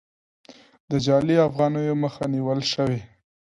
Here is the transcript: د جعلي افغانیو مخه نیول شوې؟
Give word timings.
د 0.89 0.91
جعلي 1.05 1.35
افغانیو 1.47 1.95
مخه 2.03 2.23
نیول 2.33 2.59
شوې؟ 2.73 2.99